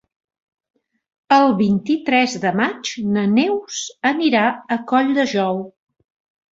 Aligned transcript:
El 1.37 1.53
vint-i-tres 1.59 2.35
de 2.47 2.55
maig 2.63 2.93
na 3.19 3.29
Neus 3.37 3.85
anirà 4.15 4.51
a 4.79 4.83
Colldejou. 4.95 5.63